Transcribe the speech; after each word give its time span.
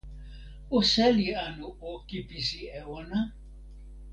o 0.77 0.79
seli 0.91 1.27
anu 1.45 1.67
o 1.87 1.89
kipisi 2.07 2.61
e 2.79 2.81
ona? 2.99 3.19